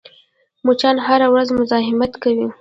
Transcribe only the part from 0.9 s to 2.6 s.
هره ورځ مزاحمت کوي